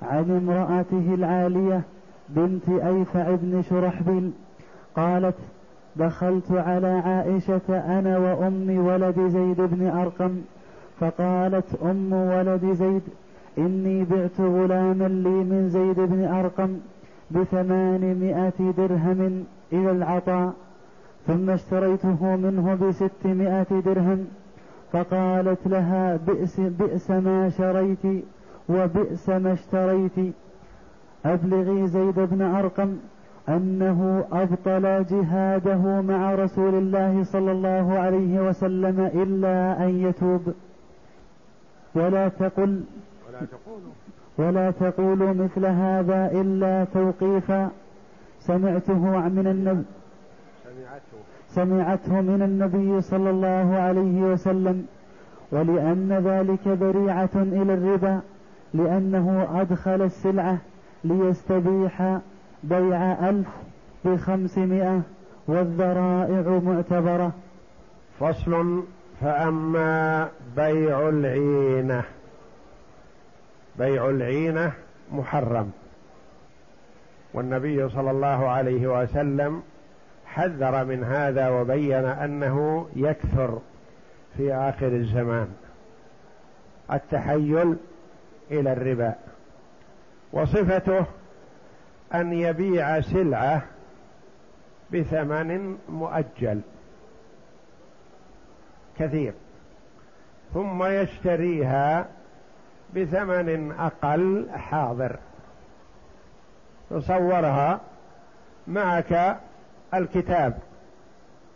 [0.02, 1.82] عن امرأته العالية
[2.28, 4.30] بنت أيفع بن شرحبيل
[4.96, 5.34] قالت
[5.96, 10.40] دخلت على عائشة أنا وأم ولد زيد بن أرقم
[11.00, 13.02] فقالت أم ولد زيد
[13.58, 16.78] إني بعت غلاما لي من زيد بن أرقم
[17.30, 20.52] بثمانمائة درهم إلى العطاء
[21.28, 24.26] ثم اشتريته منه بستمائة درهم
[24.92, 28.24] فقالت لها بئس, بئس ما شريت
[28.68, 30.34] وبئس ما اشتريت.
[31.24, 32.96] أبلغي زيد بن أرقم
[33.48, 40.54] أنه أبطل جهاده مع رسول الله صلى الله عليه وسلم إلا أن يتوب.
[41.94, 42.82] ولا تقل
[43.28, 43.92] ولا تقولوا
[44.38, 47.70] ولا تقولوا مثل هذا إلا توقيفا.
[48.40, 49.84] سمعته من النبي
[50.78, 51.18] سمعته.
[51.48, 54.86] سمعته من النبي صلى الله عليه وسلم
[55.52, 58.20] ولأن ذلك ذريعة إلى الربا
[58.74, 60.58] لأنه أدخل السلعة
[61.04, 62.18] ليستبيح
[62.62, 63.48] بيع ألف
[64.04, 65.00] بخمسمائة
[65.46, 67.32] والذرائع معتبرة.
[68.20, 68.82] فصل
[69.20, 72.02] فأما بيع العينة.
[73.78, 74.72] بيع العينة
[75.12, 75.70] محرم.
[77.34, 79.62] والنبي صلى الله عليه وسلم
[80.38, 83.58] حذر من هذا وبين أنه يكثر
[84.36, 85.48] في آخر الزمان.
[86.92, 87.76] التحيل
[88.50, 89.14] إلى الربا.
[90.32, 91.06] وصفته
[92.14, 93.62] أن يبيع سلعة
[94.92, 96.60] بثمن مؤجل.
[98.98, 99.32] كثير.
[100.54, 102.06] ثم يشتريها
[102.96, 105.16] بثمن أقل حاضر.
[106.90, 107.80] تصورها
[108.66, 109.38] معك
[109.94, 110.58] الكتاب.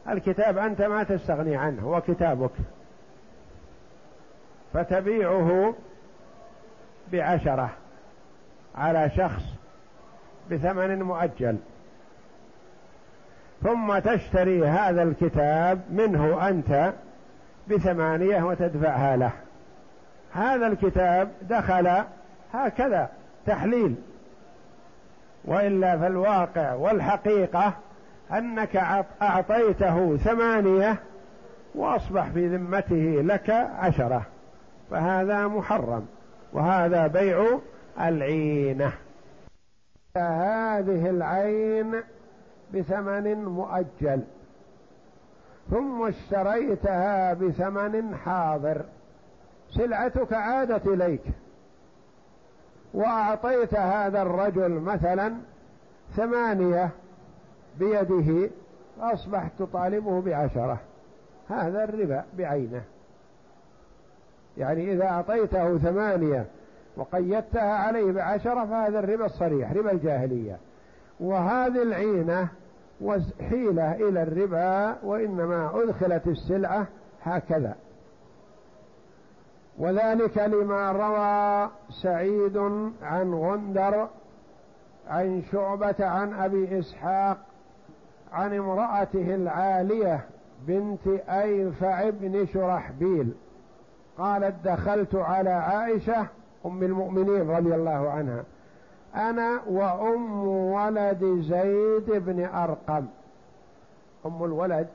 [0.08, 2.50] الكتاب أنت ما تستغني عنه هو كتابك.
[4.72, 5.74] فتبيعه
[7.12, 7.70] بعشرة
[8.74, 9.42] على شخص
[10.50, 11.56] بثمن مؤجل.
[13.62, 16.92] ثم تشتري هذا الكتاب منه أنت
[17.68, 19.30] بثمانية وتدفعها له.
[20.32, 22.04] هذا الكتاب دخل
[22.54, 23.08] هكذا
[23.46, 23.94] تحليل.
[25.44, 27.72] وإلا فالواقع والحقيقة
[28.32, 28.76] أنك
[29.22, 30.98] أعطيته ثمانية
[31.74, 34.26] وأصبح في ذمته لك عشرة.
[34.90, 36.06] فهذا محرم
[36.52, 37.58] وهذا بيع
[38.00, 38.92] العينة.
[40.16, 41.94] هذه العين
[42.74, 44.22] بثمن مؤجل
[45.70, 48.82] ثم اشتريتها بثمن حاضر.
[49.70, 51.22] سلعتك عادت إليك.
[52.94, 55.34] وأعطيت هذا الرجل مثلا
[56.16, 56.90] ثمانية
[57.78, 58.50] بيده
[59.00, 60.80] أصبحت تطالبه بعشرة.
[61.48, 62.82] هذا الربا بعينه.
[64.58, 66.46] يعني إذا أعطيته ثمانية
[66.96, 70.56] وقيدتها عليه بعشرة فهذا الربا الصريح ربا الجاهلية.
[71.20, 72.48] وهذه العينة
[73.50, 76.86] حيله إلى الربا وإنما أدخلت السلعة
[77.22, 77.76] هكذا.
[79.78, 81.70] وذلك لما روى
[82.02, 82.56] سعيد
[83.02, 84.08] عن غندر
[85.08, 87.38] عن شعبة عن أبي إسحاق
[88.32, 90.20] عن امرأته العالية
[90.66, 93.32] بنت أيفع بن شرحبيل.
[94.18, 96.26] قالت دخلت على عائشة
[96.66, 98.44] أم المؤمنين رضي الله عنها.
[99.14, 103.06] أنا وأم ولد زيد بن أرقم.
[104.26, 104.88] أم الولد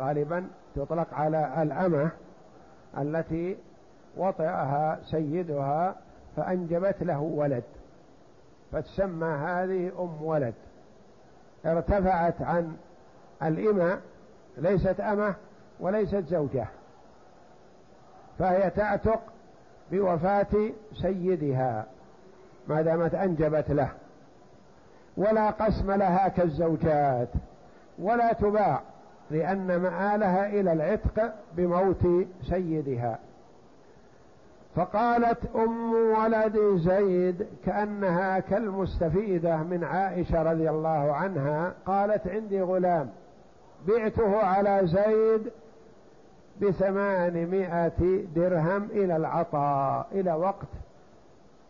[0.00, 2.10] غالبا تطلق على الأمة
[2.98, 3.56] التي
[4.16, 5.94] وطئها سيدها
[6.36, 7.64] فأنجبت له ولد
[8.72, 10.54] فتسمى هذه أم ولد.
[11.66, 12.76] ارتفعت عن
[13.42, 14.00] الإمة
[14.56, 15.34] ليست أمة
[15.80, 16.66] وليست زوجة.
[18.38, 19.20] فهي تعتق
[19.90, 20.70] بوفاة
[21.02, 21.86] سيدها
[22.68, 23.88] ما دامت أنجبت له.
[25.16, 27.28] ولا قسم لها كالزوجات
[27.98, 28.80] ولا تباع
[29.30, 32.06] لأن مآلها إلى العتق بموت
[32.48, 33.18] سيدها.
[34.76, 43.10] فقالت أم ولد زيد كأنها كالمستفيدة من عائشة رضي الله عنها قالت عندي غلام
[43.88, 45.50] بعته على زيد
[46.62, 50.68] بثمانمائة درهم إلى العطاء إلى وقت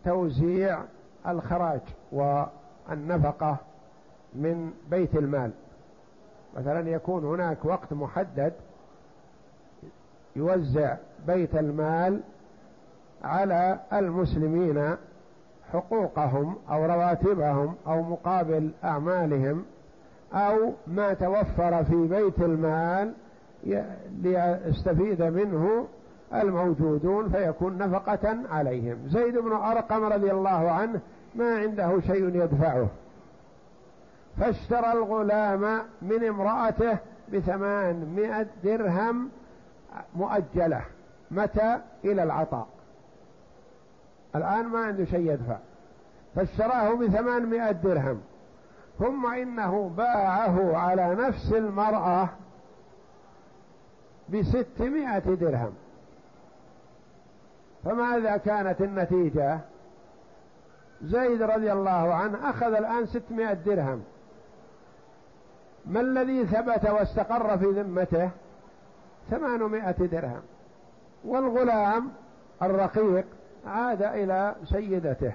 [0.04, 0.78] توزيع
[1.28, 1.80] الخراج
[2.12, 3.56] والنفقة
[4.34, 5.50] من بيت المال.
[6.56, 8.52] مثلا يكون هناك وقت محدد
[10.36, 12.20] يوزع بيت المال
[13.24, 14.96] على المسلمين
[15.72, 19.64] حقوقهم أو رواتبهم أو مقابل أعمالهم
[20.34, 23.12] أو ما توفر في بيت المال
[24.22, 25.86] ليستفيد منه
[26.34, 28.96] الموجودون فيكون نفقة عليهم.
[29.08, 31.00] زيد بن أرقم رضي الله عنه
[31.34, 32.86] ما عنده شيء يدفعه.
[34.40, 36.98] فاشترى الغلام من امرأته
[37.32, 39.28] بثمانمائة درهم
[40.16, 40.80] مؤجلة.
[41.30, 42.66] متى؟ إلى العطاء.
[44.36, 45.56] الآن ما عنده شيء يدفع.
[46.34, 48.20] فاشتراه بثمانمائة درهم.
[48.98, 52.28] ثم إنه باعه على نفس المرأة
[54.28, 55.72] بستمائة درهم.
[57.84, 59.58] فماذا كانت النتيجة؟
[61.02, 64.02] زيد رضي الله عنه أخذ الآن ستمائة درهم.
[65.86, 68.30] ما الذي ثبت واستقر في ذمته؟
[69.30, 70.42] ثمانمائة درهم.
[71.24, 72.12] والغلام
[72.62, 73.26] الرقيق
[73.66, 75.32] عاد إلى سيدته.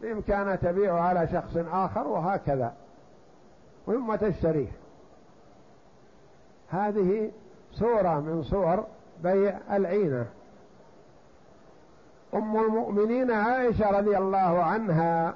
[0.00, 2.74] بإمكانها تبيعه على شخص آخر وهكذا.
[3.86, 4.72] ثم تشتريه
[6.68, 7.30] هذه
[7.72, 8.86] صورة من صور
[9.22, 10.26] بيع العينة.
[12.34, 15.34] أم المؤمنين عائشة رضي الله عنها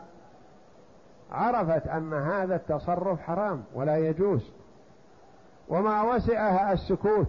[1.33, 4.51] عرفت أن هذا التصرف حرام ولا يجوز.
[5.69, 7.29] وما وسعها السكوت.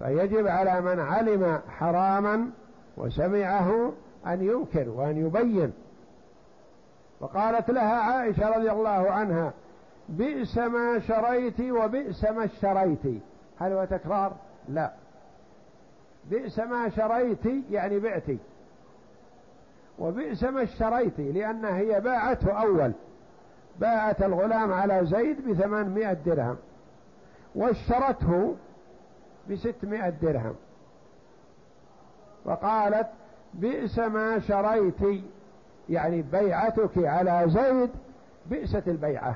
[0.00, 2.50] فيجب على من علم حراما
[2.96, 3.92] وسمعه
[4.26, 5.72] أن ينكر وأن يبين.
[7.20, 9.52] وقالت لها عائشة رضي الله عنها
[10.08, 13.22] بئس ما شريت وبئس ما اشتريت.
[13.58, 14.32] هل هو تكرار؟
[14.68, 14.92] لا.
[16.30, 18.38] بئس ما شريت يعني بعتي.
[19.98, 22.92] وبئس ما اشتريت لأن هي باعته أول.
[23.80, 26.56] باعت الغلام على زيد بثمانمائة درهم.
[27.54, 28.56] واشترته
[29.50, 30.54] بستمائة درهم.
[32.44, 33.06] وقالت
[33.54, 35.22] بئس ما شريت
[35.88, 37.90] يعني بيعتك على زيد
[38.46, 39.34] بئست البيعة.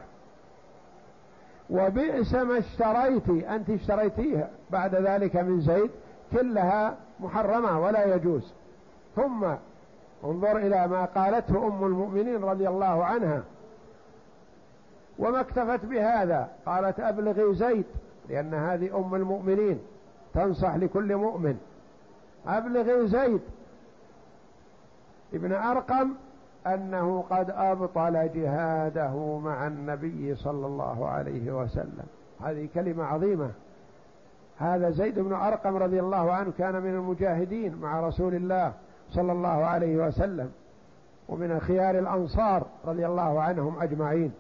[1.71, 5.91] وبئس ما اشتريت أنت اشتريتيها بعد ذلك من زيد
[6.33, 8.53] كلها محرمة ولا يجوز.
[9.17, 9.45] ثم
[10.25, 13.43] انظر إلى ما قالته أم المؤمنين رضي الله عنها.
[15.19, 17.85] وما اكتفت بهذا؟ قالت أبلغي زيد
[18.29, 19.81] لأن هذه أم المؤمنين.
[20.35, 21.59] تنصح لكل مؤمن.
[22.47, 23.41] أبلغ زيد
[25.35, 26.11] ابن أرقم
[26.67, 32.07] أنه قد أبطل جهاده مع النبي صلى الله عليه وسلم.
[32.41, 33.51] هذه كلمة عظيمة.
[34.59, 38.73] هذا زيد بن أرقم رضي الله عنه كان من المجاهدين مع رسول الله
[39.11, 40.51] صلى الله عليه وسلم
[41.29, 44.33] ومن خيار الأنصار رضي الله عنهم أجمعين.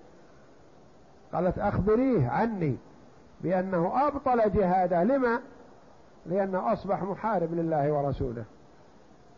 [1.32, 2.76] قالت أخبريه عني
[3.40, 5.04] بأنه أبطل جهاده.
[5.04, 5.40] لما؟
[6.26, 8.44] لأنه أصبح محارب لله ورسوله.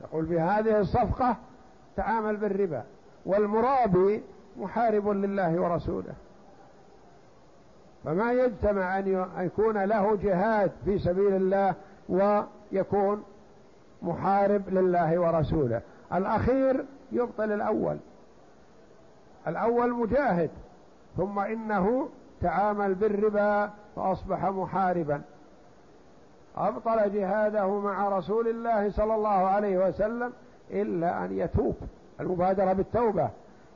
[0.00, 1.36] يقول بهذه الصفقة
[1.96, 2.82] تعامل بالربا
[3.26, 4.22] والمرابي
[4.56, 6.14] محارب لله ورسوله.
[8.04, 11.74] فما يجتمع أن يكون له جهاد في سبيل الله
[12.08, 13.24] ويكون
[14.02, 15.80] محارب لله ورسوله.
[16.12, 17.96] الأخير يبطل الأول.
[19.46, 20.50] الأول مجاهد
[21.16, 22.08] ثم إنه
[22.40, 25.22] تعامل بالربا فأصبح محاربا.
[26.56, 30.32] أبطل جهاده مع رسول الله صلى الله عليه وسلم
[30.70, 31.74] إلا أن يتوب
[32.20, 33.28] المبادرة بالتوبة.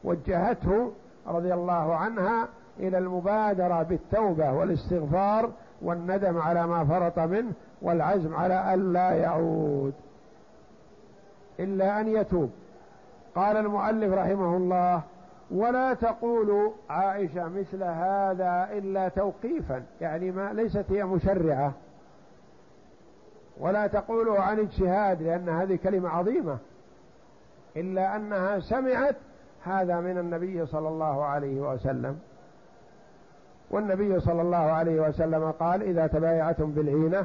[0.05, 0.93] وجهته
[1.27, 5.51] رضي الله عنها إلى المبادرة بالتوبة والاستغفار
[5.83, 7.53] والندم على ما فرط منه
[7.83, 9.95] والعزم على ألا يعود.
[11.61, 12.51] إلا أن يتوب.
[13.35, 15.03] قال المؤلف رحمه الله
[15.51, 19.83] ولا تقول عائشة مثل هذا إلا توقيفا.
[20.01, 21.73] يعني ما ليست هي مشرعة.
[23.61, 26.59] ولا تقول عن اجتهاد لأن هذه كلمة عظيمة.
[27.77, 29.17] إلا أنها سمعت
[29.65, 32.19] هذا من النبي صلى الله عليه وسلم.
[33.71, 37.25] والنبي صلى الله عليه وسلم قال إذا تبايعتم بالعينة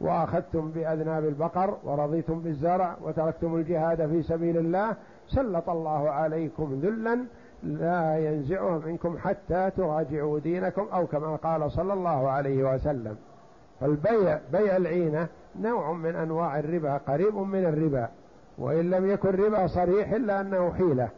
[0.00, 4.96] وأخذتم بأذناب البقر ورضيتم بالزرع وتركتم الجهاد في سبيل الله
[5.28, 7.18] سلط الله عليكم ذلا
[7.62, 13.16] لا ينزعه منكم حتى تراجعوا دينكم أو كما قال صلى الله عليه وسلم.
[13.80, 15.28] فالبيع بيع العينة
[15.60, 18.08] نوع من أنواع الربا قريب من الربا
[18.58, 21.08] وإن لم يكن ربا صريح إلا أنه حيلة.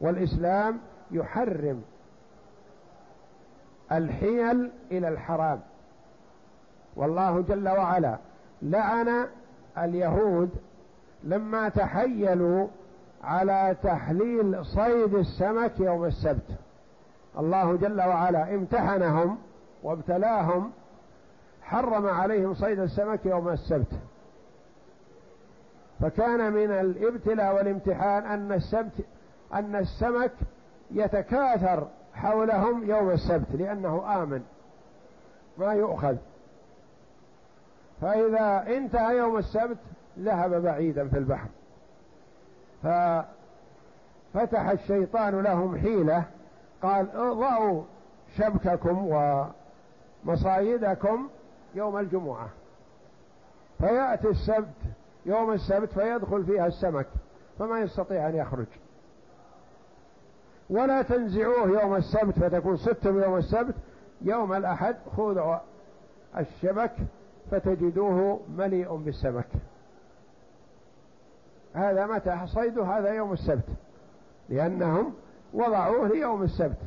[0.00, 0.78] والإسلام
[1.10, 1.82] يحرم
[3.92, 5.60] الحيل إلى الحرام.
[6.96, 8.18] والله جل وعلا
[8.62, 9.26] لعن
[9.78, 10.50] اليهود
[11.24, 12.66] لما تحيلوا
[13.24, 16.50] على تحليل صيد السمك يوم السبت.
[17.38, 19.38] الله جل وعلا امتحنهم
[19.82, 20.70] وابتلاهم
[21.64, 23.92] حرم عليهم صيد السمك يوم السبت.
[26.00, 28.92] فكان من الابتلاء والامتحان أن السبت
[29.54, 30.32] أن السمك
[30.90, 34.42] يتكاثر حولهم يوم السبت لأنه آمن
[35.58, 36.16] ما يؤخذ.
[38.00, 39.78] فإذا انتهى يوم السبت
[40.18, 41.48] ذهب بعيدا في البحر.
[42.82, 46.24] ففتح الشيطان لهم حيلة
[46.82, 47.82] قال ضعوا
[48.36, 49.10] شبككم
[50.24, 51.28] ومصايدكم
[51.74, 52.48] يوم الجمعة.
[53.78, 54.74] فيأتي السبت
[55.26, 57.06] يوم السبت فيدخل فيها السمك
[57.58, 58.66] فما يستطيع أن يخرج.
[60.70, 63.74] ولا تنزعوه يوم السبت فتكون ستم يوم السبت.
[64.22, 65.56] يوم الأحد خذوا
[66.38, 66.92] الشبك
[67.50, 69.48] فتجدوه مليء بالسمك.
[71.74, 73.68] هذا متى؟ صيده هذا يوم السبت.
[74.48, 75.14] لأنهم
[75.54, 76.78] وضعوه ليوم السبت.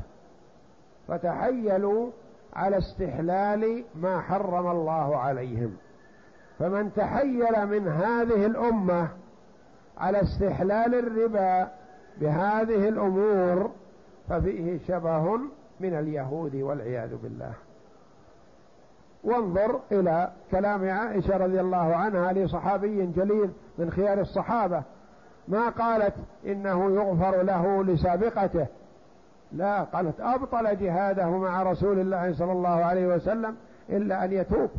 [1.07, 2.11] فتحيلوا
[2.57, 5.77] على استحلال ما حرم الله عليهم.
[6.59, 9.07] فمن تحيل من هذه الأمة
[9.97, 11.71] على استحلال الربا
[12.21, 13.71] بهذه الأمور
[14.29, 15.39] ففيه شبه
[15.79, 17.53] من اليهود والعياذ بالله.
[19.23, 24.83] وانظر إلى كلام عائشة رضي الله عنها لصحابي جليل من خيار الصحابة.
[25.47, 26.13] ما قالت
[26.45, 28.67] إنه يغفر له لسابقته.
[29.51, 33.55] لا قالت أبطل جهاده مع رسول الله صلى الله عليه وسلم
[33.89, 34.69] إلا أن يتوب.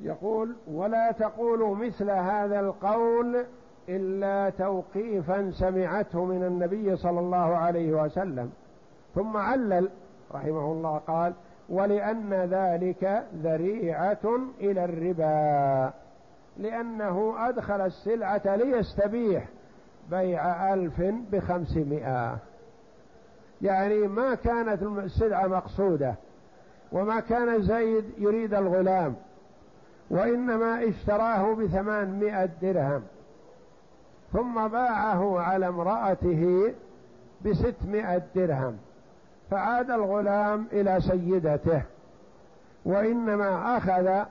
[0.00, 3.44] يقول ولا تقولوا مثل هذا القول
[3.88, 8.50] إلا توقيفا سمعته من النبي صلى الله عليه وسلم.
[9.14, 9.88] ثم علل
[10.32, 11.32] رحمه الله قال
[11.68, 15.92] ولأن ذلك ذريعة إلى الربا
[16.56, 19.48] لأنه أدخل السلعة ليستبيح
[20.10, 21.00] بيع ألف
[21.32, 22.36] بخمسمائة.
[23.62, 26.14] يعني ما كانت السلعة مقصودة
[26.92, 29.14] وما كان زيد يريد الغلام
[30.10, 33.02] وإنما اشتراه بثمانمائة درهم
[34.32, 36.72] ثم باعه على امرأته
[37.44, 38.76] بستمائة درهم
[39.50, 41.82] فعاد الغلام إلى سيدته
[42.84, 44.24] وإنما أخذ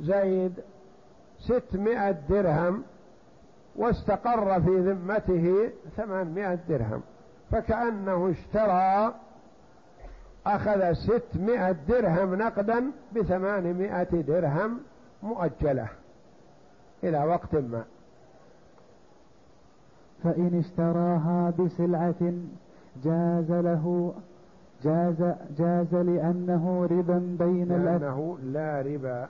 [0.00, 0.52] زيد
[1.40, 2.82] ستمائة درهم
[3.76, 7.02] واستقر في ذمته ثمانمائة درهم.
[7.50, 9.14] فكأنه اشترى
[10.46, 14.78] أخذ ستمائة درهم نقدا بثمانمائة درهم
[15.22, 15.88] مؤجلة
[17.04, 17.84] إلى وقت ما.
[20.24, 22.32] فإن اشتراها بسلعة
[23.04, 24.14] جاز له
[24.84, 29.28] جاز جاز لأنه ربا بين لأنه لا ربا.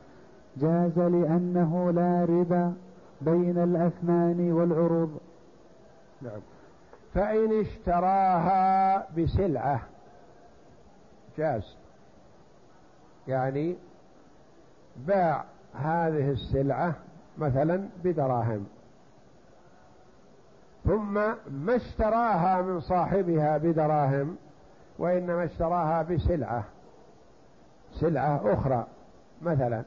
[0.57, 2.75] جاز لأنه لا ربا
[3.21, 5.21] بين الأثمان والعروض.
[6.23, 6.41] نعم.
[7.15, 9.81] فإن اشتراها بسلعة.
[11.39, 11.77] جاز.
[13.29, 13.77] يعني
[14.97, 15.45] باع
[15.75, 16.95] هذه السلعة
[17.39, 18.67] مثلا بدراهم.
[20.85, 21.15] ثم
[21.51, 24.37] ما اشتراها من صاحبها بدراهم
[24.99, 26.65] وإنما اشتراها بسلعة.
[27.93, 28.87] سلعة أخرى
[29.43, 29.85] مثلا.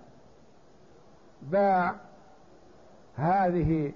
[1.41, 1.95] باع
[3.15, 3.91] هذه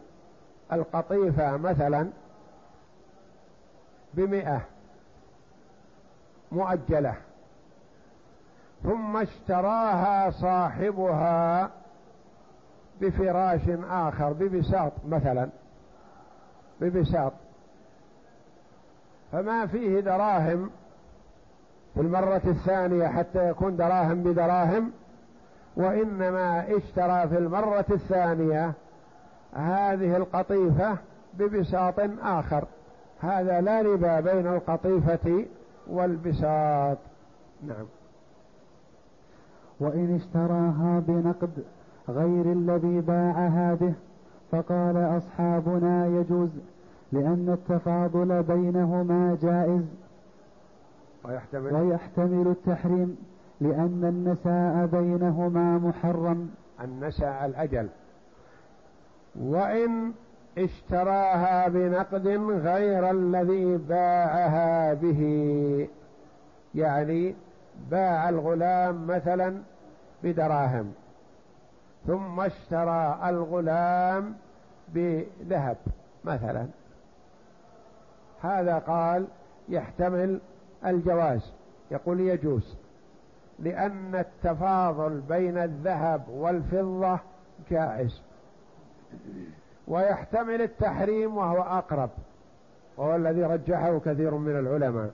[0.71, 2.09] القطيفة مثلا
[4.18, 4.61] بمئة
[6.51, 7.13] مؤجلة
[8.84, 11.70] ثم اشتراها صاحبها
[13.01, 15.49] بفراش آخر ببساط مثلا
[16.82, 17.34] ببساط.
[19.32, 20.70] فما فيه دراهم
[21.93, 24.91] في المرة الثانية حتى يكون دراهم بدراهم
[25.76, 28.74] وإنما اشترى في المرة الثانية
[29.53, 30.97] هذه القطيفة
[31.34, 32.65] ببساط آخر.
[33.20, 35.45] هذا لا ربا بين القطيفة
[35.88, 36.97] والبساط.
[37.68, 37.86] نعم.
[39.80, 41.63] وإن اشتراها بنقد
[42.09, 43.93] غير الذي باعها به
[44.51, 46.49] فقال أصحابنا يجوز
[47.11, 49.86] لأن التفاضل بينهما جائز.
[51.26, 53.18] ويحتمل, ويحتمل التحريم
[53.61, 56.49] لأن النساء بينهما محرم.
[56.84, 57.89] النساء الأجل.
[59.39, 60.11] وإن
[60.58, 62.28] اشتراها بنقد
[62.64, 65.89] غير الذي باعها به.
[66.76, 67.36] يعني
[67.91, 69.62] باع الغلام مثلا
[70.24, 70.93] بدراهم
[72.08, 74.36] ثم اشترى الغلام
[74.93, 75.78] بذهب
[76.26, 76.68] مثلا.
[78.41, 79.28] هذا قال
[79.70, 80.39] يحتمل
[80.86, 81.51] الجواز
[81.91, 82.76] يقول يجوز
[83.60, 87.20] لأن التفاضل بين الذهب والفضة
[87.72, 88.22] جائز.
[89.88, 92.10] ويحتمل التحريم وهو أقرب
[92.98, 95.12] وهو الذي رجحه كثير من العلماء.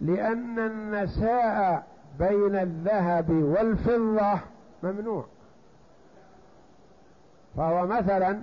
[0.00, 1.86] لأن النساء
[2.18, 4.40] بين الذهب والفضة
[4.82, 5.24] ممنوع.
[7.56, 8.40] فهو مثلا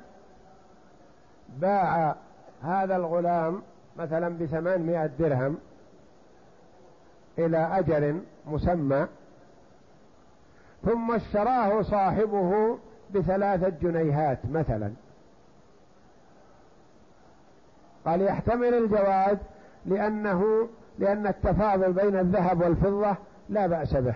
[1.60, 2.16] باع
[2.64, 3.62] هذا الغلام
[3.98, 5.58] مثلا بثمانمائة درهم
[7.39, 9.08] إلى أجل مسمى
[10.86, 12.78] ثم اشتراه صاحبه
[13.14, 14.91] بثلاثة جنيهات مثلا.
[18.05, 19.38] قال يحتمل الجواز
[19.86, 23.16] لأنه لأن التفاضل بين الذهب والفضة
[23.49, 24.16] لا بأس به.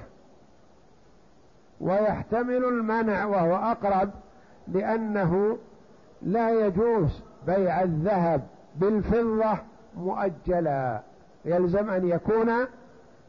[1.81, 4.09] ويحتمل المنع وهو أقرب
[4.67, 5.57] لأنه
[6.21, 8.41] لا يجوز بيع الذهب
[8.75, 9.57] بالفضة
[9.97, 11.01] مؤجلا.
[11.45, 12.51] يلزم أن يكون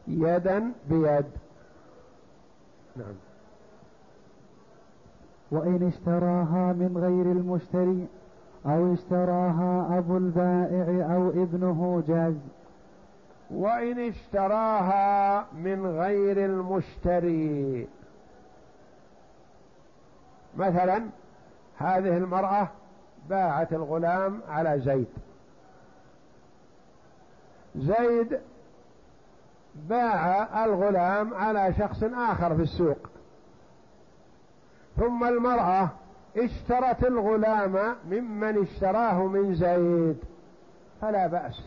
[0.07, 1.25] يدا بيد.
[2.95, 3.15] نعم.
[5.51, 8.07] وإن اشتراها من غير المشتري
[8.65, 12.35] أو اشتراها أبو البائع أو ابنه جاز.
[13.51, 17.87] وإن اشتراها من غير المشتري.
[20.57, 21.03] مثلا
[21.77, 22.67] هذه المرأة
[23.29, 25.07] باعت الغلام على زيد.
[27.75, 28.39] زيد
[29.89, 33.06] باع الغلام على شخص آخر في السوق.
[34.97, 35.89] ثم المرأة
[36.37, 40.17] اشترت الغلام ممن اشتراه من زيد.
[41.01, 41.61] فلا بأس.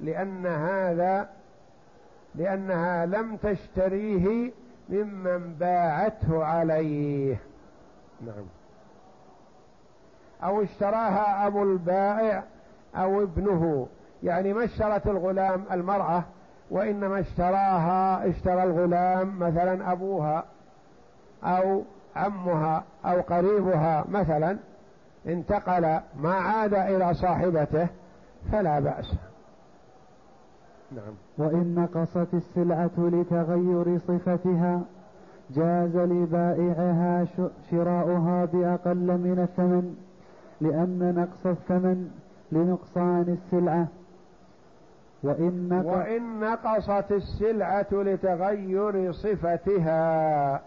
[0.00, 1.28] لأن هذا
[2.34, 4.52] لأنها لم تشتريه
[4.88, 7.36] ممن باعته عليه.
[8.26, 8.46] نعم.
[10.44, 12.42] أو اشتراها أبو البائع
[12.96, 13.88] أو ابنه.
[14.22, 16.24] يعني ما اشترت الغلام المرأة
[16.70, 20.44] وإنما اشتراها اشترى الغلام مثلا أبوها.
[21.44, 21.82] أو
[22.16, 24.56] عمها أو قريبها مثلا
[25.26, 27.88] انتقل ما عاد إلى صاحبته
[28.52, 29.14] فلا بأس.
[30.92, 31.14] نعم.
[31.38, 34.82] وإن نقصت السلعة لتغير صفتها
[35.50, 37.26] جاز لبائعها
[37.70, 39.96] شراؤها بأقل من الثمن
[40.60, 42.10] لأن نقص الثمن
[42.52, 43.86] لنقصان السلعة.
[45.22, 50.60] وإن, نقص وإن نقصت السلعة لتغير صفتها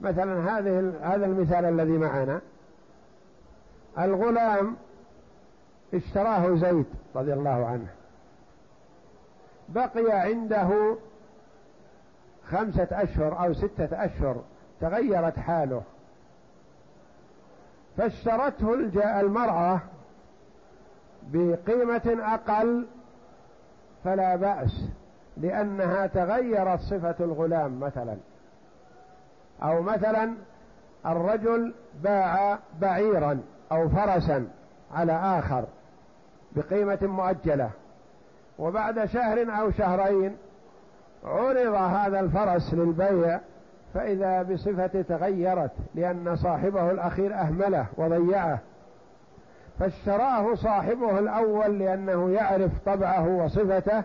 [0.00, 2.40] مثلا هذه هذا المثال الذي معنا.
[3.98, 4.76] الغلام
[5.94, 6.86] اشتراه زيد
[7.16, 7.86] رضي الله عنه.
[9.68, 10.96] بقي عنده
[12.50, 14.42] خمسة أشهر أو ستة أشهر
[14.80, 15.82] تغيرت حاله.
[17.96, 18.74] فاشترته
[19.20, 19.80] المرأة
[21.32, 22.86] بقيمة أقل
[24.04, 24.88] فلا بأس
[25.36, 28.16] لأنها تغيرت صفة الغلام مثلا.
[29.62, 30.34] أو مثلا
[31.06, 33.40] الرجل باع بعيرا
[33.72, 34.48] أو فرسا
[34.94, 35.64] على آخر
[36.56, 37.70] بقيمة مؤجلة
[38.58, 40.36] وبعد شهر أو شهرين
[41.24, 43.40] عرض هذا الفرس للبيع
[43.94, 48.58] فإذا بصفة تغيرت لأن صاحبه الأخير أهمله وضيعه.
[49.78, 54.02] فاشتراه صاحبه الأول لأنه يعرف طبعه وصفته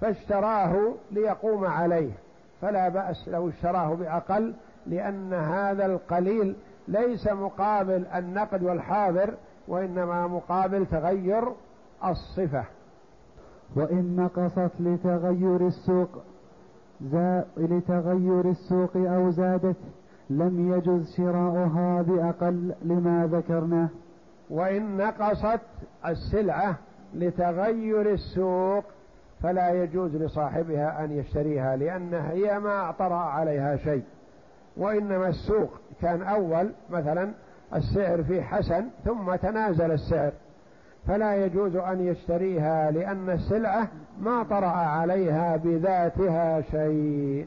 [0.00, 2.10] فاشتراه ليقوم عليه.
[2.62, 4.54] فلا بأس لو اشتراه بأقل
[4.88, 6.56] لأن هذا القليل
[6.88, 9.34] ليس مقابل النقد والحاضر
[9.68, 11.44] وإنما مقابل تغير
[12.04, 12.64] الصفة.
[13.76, 16.08] وإن نقصت لتغير السوق
[17.00, 19.76] زا لتغير السوق أو زادت
[20.30, 23.88] لم يجز شراؤها بأقل لما ذكرناه.
[24.50, 25.60] وإن نقصت
[26.06, 26.76] السلعة
[27.14, 28.84] لتغير السوق
[29.42, 34.02] فلا يجوز لصاحبها أن يشتريها لأنها هي ما طرأ عليها شيء.
[34.76, 35.70] وإنما السوق
[36.02, 37.32] كان أول مثلا
[37.74, 40.32] السعر فيه حسن ثم تنازل السعر.
[41.06, 43.88] فلا يجوز أن يشتريها لأن السلعة
[44.20, 47.46] ما طرأ عليها بذاتها شيء.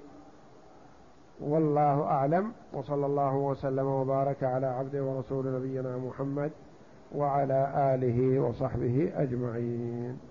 [1.42, 2.52] والله أعلم.
[2.74, 6.52] وصلى الله وسلم وبارك على عبده ورسول نبينا محمد
[7.16, 10.29] وعلى آله وصحبه أجمعين.